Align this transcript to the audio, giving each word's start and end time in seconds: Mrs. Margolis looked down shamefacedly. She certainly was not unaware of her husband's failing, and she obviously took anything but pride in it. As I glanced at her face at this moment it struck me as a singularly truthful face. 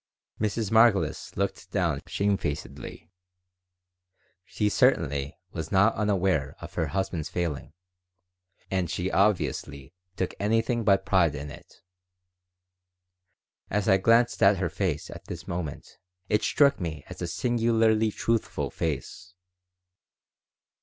Mrs. 0.39 0.71
Margolis 0.71 1.37
looked 1.37 1.69
down 1.69 2.01
shamefacedly. 2.07 3.11
She 4.43 4.67
certainly 4.67 5.37
was 5.51 5.71
not 5.71 5.93
unaware 5.93 6.55
of 6.59 6.73
her 6.73 6.87
husband's 6.87 7.29
failing, 7.29 7.73
and 8.71 8.89
she 8.89 9.11
obviously 9.11 9.93
took 10.15 10.33
anything 10.39 10.83
but 10.83 11.05
pride 11.05 11.35
in 11.35 11.51
it. 11.51 11.83
As 13.69 13.87
I 13.87 13.97
glanced 13.97 14.41
at 14.41 14.57
her 14.57 14.69
face 14.71 15.11
at 15.11 15.25
this 15.25 15.47
moment 15.47 15.99
it 16.29 16.41
struck 16.41 16.79
me 16.79 17.03
as 17.07 17.21
a 17.21 17.27
singularly 17.27 18.09
truthful 18.09 18.71
face. 18.71 19.35